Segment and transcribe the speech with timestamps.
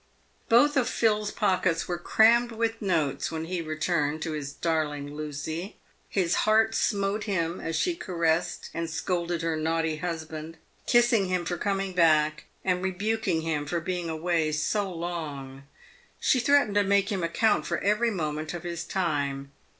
[0.49, 5.75] Both of Phil's pockets were crammed with notes when he returned to his darling Lucy.
[6.09, 11.55] His heart smote him as she caressed and scolded her naughty husband, kissing him for
[11.55, 15.65] coming back, and rebuking him for being away so long.
[16.19, 19.51] She threatened to make him account for every moment of his time.